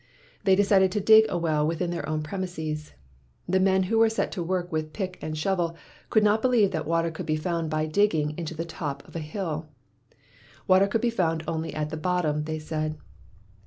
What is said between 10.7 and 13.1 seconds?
could be found only at the bottom, they said.